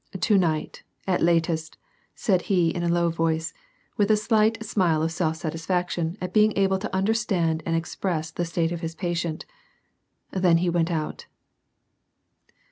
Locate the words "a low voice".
2.81-3.53